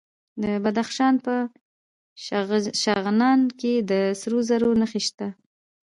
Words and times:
د 0.43 0.43
بدخشان 0.63 1.13
په 1.25 1.33
شغنان 2.83 3.41
کې 3.59 3.73
د 3.89 3.91
سرو 4.19 4.39
زرو 4.49 4.71
نښې 4.81 5.01
شته. 5.07 5.27